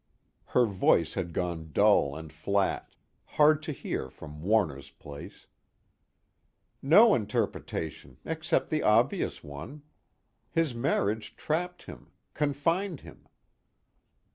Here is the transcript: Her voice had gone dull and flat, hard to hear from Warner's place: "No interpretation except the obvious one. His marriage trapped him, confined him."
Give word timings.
Her 0.45 0.65
voice 0.65 1.13
had 1.13 1.31
gone 1.31 1.71
dull 1.73 2.15
and 2.15 2.33
flat, 2.33 2.91
hard 3.37 3.61
to 3.61 3.71
hear 3.71 4.09
from 4.09 4.41
Warner's 4.41 4.89
place: 4.89 5.45
"No 6.81 7.13
interpretation 7.13 8.17
except 8.25 8.71
the 8.71 8.81
obvious 8.81 9.43
one. 9.43 9.83
His 10.49 10.73
marriage 10.73 11.35
trapped 11.35 11.83
him, 11.83 12.09
confined 12.33 13.01
him." 13.01 13.27